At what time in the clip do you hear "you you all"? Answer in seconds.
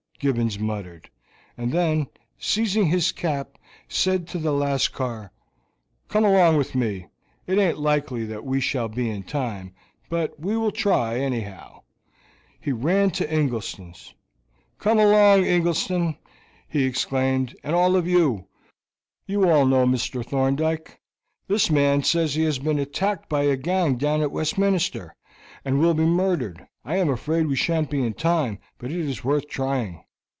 18.07-19.65